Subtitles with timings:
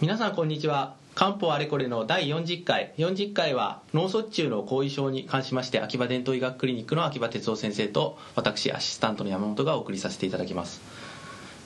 [0.00, 0.94] 皆さんこんにちは。
[1.14, 2.94] 漢方あれこれの第40回。
[2.96, 10.80] 40回は脳卒中の後遺症に関しまして秋葉伝統医学クリニックの秋葉哲夫先生と私アシスタントの山本がお送りさせていただきます。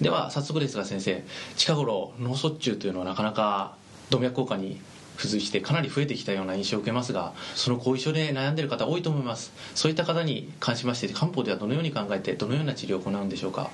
[0.00, 1.22] では早速ですが先生
[1.54, 3.76] 近頃脳卒中というのはなかなか
[4.10, 4.80] 動脈硬化に
[5.16, 9.52] 付随してかなり増えてきたような印象を受けますがその後遺症で悩んでいる方多いと思います。
[9.76, 13.70] そういった方に関しまして漢方ではどのように考えてどのような治療を行うんでしょうか？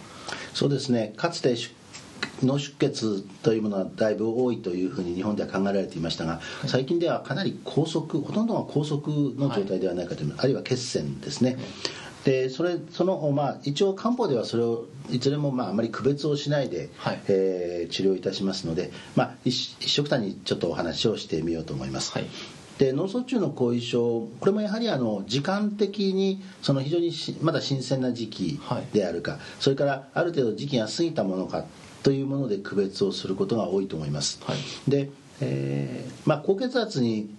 [0.52, 1.14] そうですね。
[1.16, 1.56] かつて
[2.42, 11.58] 脳出血というものはだいぶ多いというふうに日本では考えられていましたが、最近ではかなり高速ほとんどが高速の状態ではないかという、はい、あるいは血栓ですね、
[12.24, 22.12] でそれその、まあ、一応漢方ではそれをいずれも、まあ、あまり区別をしないで、はい、えー、治療いたしますので、まあ、一一緒くたにちょっとお話をしてみようと思います。
[22.12, 22.26] はい。
[22.78, 27.12] で脳卒中の後遺症これもやはりあの時間的にその非常に
[27.42, 28.58] まだ新鮮な時期
[28.94, 31.66] であるか、はい、それからある程度時期が過ぎたものか
[32.02, 34.40] というもので区別をすることが多いと思います。
[34.44, 34.58] はい、
[34.90, 37.34] で、えーまあ、高血圧に、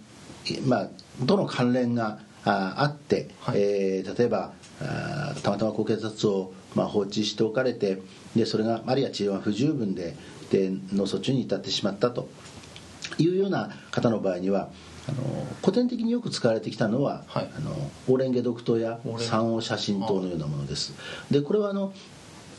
[0.65, 8.01] まあ、との関連があって、はい、えー、例えばあたまたま高血圧を、まあ、放置しておかれて
[8.35, 10.15] でそれがあるいは治療が不十分で
[10.51, 12.29] で脳卒中に至ってしまったと。
[13.17, 14.69] いうような方の場合には
[15.09, 17.71] あの古典的によく使われてきたのは、はい、あの
[18.07, 20.93] オーレンゲ毒糖や三黄写真糖のようなものです。
[21.31, 21.93] でこれはあの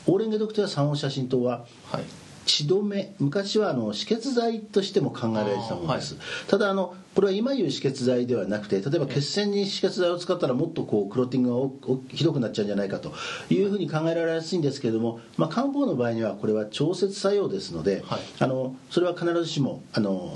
[0.06, 2.03] オーレンゲ毒糖や三黄写真糖は、はい。
[2.45, 13.12] 血止め昔はあの止血剤としても考えられてたものです、はい、ただあのこれは今言う止血剤ではなくて例えば血栓に止血剤を使ったらもっとこうクロッティングがひどくなっちゃうんじゃないかと
[13.50, 20.33] いうふうに考えられやすいんですけれども、まあ、漢方の場合にはこれは調節作用ですので、はい、あのそれは必ずしもあの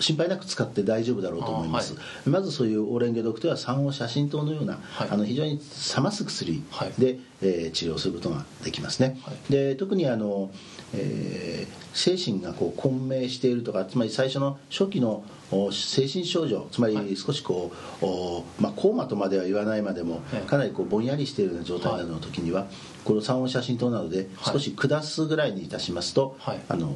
[0.00, 5.60] 心配なく使って大丈夫だろうと思います、はい、まずそういうオーレンゲ毒とは産後写真等のような、あの非常に
[5.96, 6.62] 冷ます薬
[6.98, 9.18] で、えー、治療することができますね、
[9.50, 10.50] で特にあの
[10.96, 15.24] えー、精神がこう混迷しているとかつまり最初の初期の
[15.72, 22.70] 精神症状つまり少しこう、はい、まあ、コーマとまでは言わないまでもかなりこうぼんやりしているような状態などの時には、はい、
[23.04, 26.94] この三温写真等などで少し下すぐらいにいたしますと、はい、あの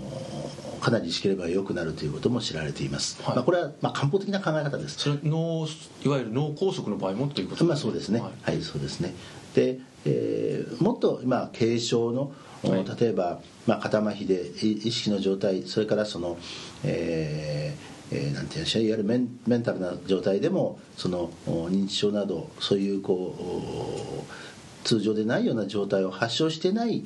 [0.81, 4.99] かなり意識レベルが良くなるということも知られています、まあ、これはまあ漢方的な考え方です。
[4.99, 5.67] それ脳
[6.05, 8.21] いわゆる脳梗塞の場合もということですね、まあ、そうですね。
[8.21, 9.15] はい、そうですね。
[9.55, 12.33] で、えー、もっと今軽症の
[12.63, 16.39] 例えば、まあ、肩麻痺で意識の状態それからその、
[16.85, 27.05] えーえー、なんていうんでしょういわゆるメンメンタルな状態でもその認知症などそういうこう通常でないような状態を発症してない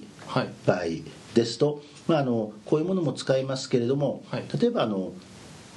[0.66, 0.84] 場合
[1.34, 5.12] ですと、はい、まあ、あのこういうものも使いますけれども、はい、例えばあの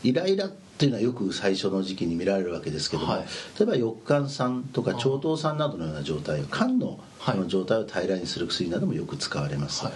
[0.04, 3.26] イライラっていうのはよく最初の時期に見られるわけですけども、はい、
[3.58, 9.94] 例えば翼管酸とか腸頭酸などのような状態肝のその状態を平らにする薬などもよく使われます、はい、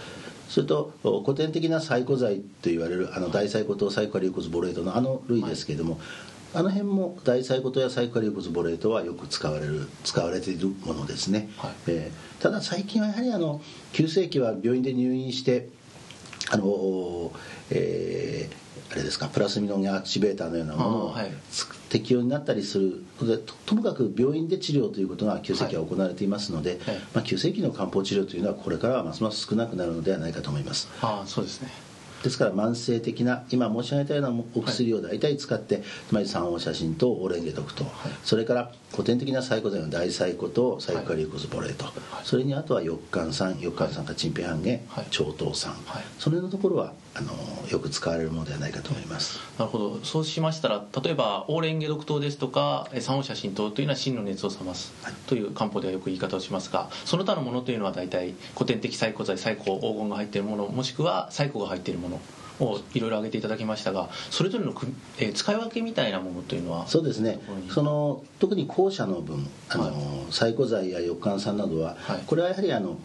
[0.47, 6.01] それと古典的なサイコ剤と言われるあの大サイコ糖サイコカリウコズボレートのあの類ですけれども、はい。
[6.51, 13.61] あの辺も大サイコトやサイコカリウコズボレートはよく使われる使われているものですね、はい、えー、ただ最近はやはりあの
[13.93, 15.69] 急性期は病院で入院して
[16.51, 17.31] あの、
[17.71, 21.31] えー、あれですかプラスミノンアクチベーターのようなものを、はい、
[21.89, 23.03] 適用になったりする。
[23.21, 30.89] のでともかく病院で治療ということが急性期は行われていますので、はい、まあ、急性期の漢方治療というのはこれからはますます少なくなるのではないかと思います。
[31.01, 31.69] あそうですね
[32.23, 37.93] ですから慢性的な今申し上げたようなお薬を大体使って、はい、つまり三黄写真とオレンゲ毒と、はい、
[38.23, 41.93] それから古典的なサイコ剤の大サイコとサイコカリウコズボレート、はい、
[42.23, 44.81] それにあとは翼管酸翼管酸かチンペ半減、
[45.11, 45.73] 超糖酸、
[46.17, 47.33] その辺のところはあの
[47.69, 49.39] よく使われるものではないかと思います。
[49.57, 49.99] なるほど。
[50.03, 54.93] そうしましたら例えばオーレンゲ毒糖ですとか三黄写真糖というのは真の熱を冷ます
[55.27, 62.08] という漢方ではよく言い方をしますがその他のものというのは大体古典的サイコ剤サイコ黄金が入っているものもしくはサイコが入っているもの
[62.59, 64.73] をいろいろ挙げていただきましたがそれぞれの、
[65.17, 67.39] えー、使い分けみたいなものというのはそうですね。
[67.69, 69.93] その特に後者の分あの、はい、
[70.31, 72.99] 細工剤や翼管酸などは、はい、これはやはりあの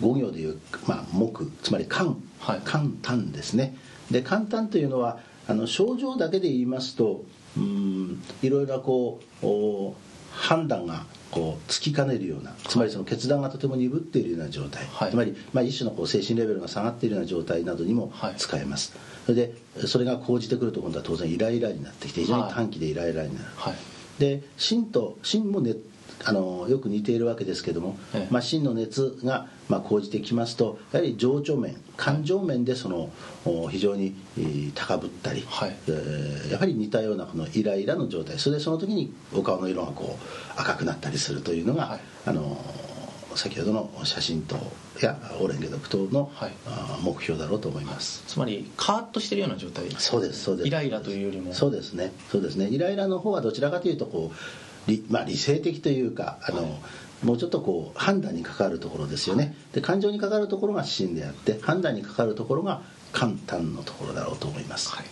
[0.00, 3.76] 五行でいう、まあ、木つまり肝、はい、ですね。
[4.10, 7.24] で肝胆というのはあの症状だけで言いますと
[7.56, 9.46] うんいろいろこう
[10.32, 19.48] 判断がこうつきかねるようなつまりその決断がとても鈍っているような状態、はい、つまり、まあ、一種のこう精神レベルが下がっているような状態などにも使えます、はい、それ
[19.82, 23.74] でそれが講じてくると今度は当然イライラになってきて非常に短期でイライラになる、はい、
[24.20, 25.74] で心と心もね
[26.24, 33.10] あのよく似ているわけですけども、ええ、まあ、心の熱が、まあ、講じてきますとやはり情緒面感情面でその
[33.70, 34.14] 非常に
[34.74, 42.56] 高ぶったり、はい、えー、やはり似たようなこのイライラの状態それでその時にお顔の色がこう赤くなったりするというのが、はい、あの
[43.36, 44.56] 先ほどの写真等
[45.02, 46.52] やオレンゲ毒等の、はい。
[46.66, 48.22] あ目標だろうと思います。
[48.26, 49.90] つまりカーッとしてるような状態。
[49.98, 50.68] そうですそうです。
[50.68, 51.52] イライラというよりも。
[51.52, 52.12] そうですね。
[52.30, 52.68] そうですね。
[52.68, 54.36] イライラの方はどちらかというとこう
[54.86, 56.70] 理,、まあ、理性的というかあの、はい。
[57.24, 59.56] もうちょっとこう判断に関わるところですよね。
[59.72, 62.82] で感情に関わるところが心であって判断に関わるところが
[63.14, 65.06] 簡単のところだろうと思います、はい、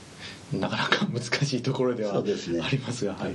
[0.53, 3.35] なかなか難しいところではありますが、はい。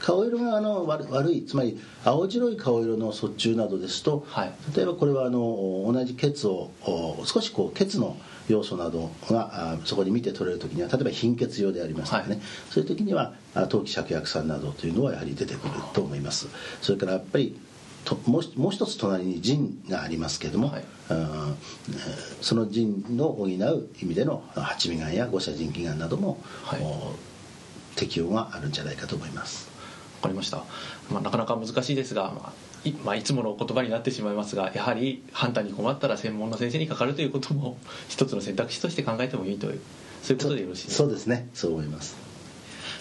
[0.00, 4.52] 顔色があの悪悪いつまり青白い顔色の卒中などですと、はい。
[4.74, 8.16] 例えばこれはあの同じ血をお少しこう血の
[8.48, 12.40] 要素などがあそこに見て取れる時には例えば貧血用でありますとかね、はい。
[12.70, 16.48] そういう時にはあ当期芍薬散などというのはやはり出てくると思います。
[16.80, 17.58] それからやっぱり
[18.04, 20.84] ともうもう一つ隣に腎がありますけれども、はい。
[22.40, 23.48] その腎の補う
[24.02, 26.80] 意味での八味がんや五叉腎気がんなども、はい。
[26.82, 27.14] お
[27.96, 29.68] 適用があるんじゃないかと思います。
[30.18, 30.64] わかりました、
[31.10, 37.78] まあ、なかなか難しいですが、まあいまあ、いつもの言葉になってしまいますがやはり判断に困ったら専門の先生にかかるということも
[38.08, 39.80] 一つの選択肢として考えてもいいという
[40.24, 41.04] そういうことでよろしいですか？
[41.04, 41.48] そうですね。
[41.54, 42.16] そう思います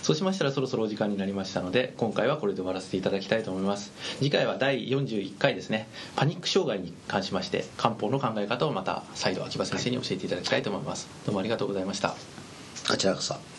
[0.01, 3.91] そうしましたらそろそろお時間になりましたので今回はこれで終わらせていただきたいと思います。
[4.19, 5.87] 次回は第41回ですね。
[6.15, 11.07] パニック障害に関しまして漢方の考え方をまた再度秋葉先生に教えていただきたいと思います。
[11.25, 12.15] どうもありがとうございました。
[12.87, 13.56] こちらこそ。